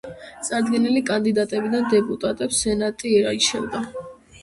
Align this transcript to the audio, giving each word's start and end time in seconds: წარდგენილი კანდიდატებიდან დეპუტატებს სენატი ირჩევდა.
წარდგენილი 0.45 1.03
კანდიდატებიდან 1.09 1.87
დეპუტატებს 1.93 2.65
სენატი 2.67 3.17
ირჩევდა. 3.23 3.89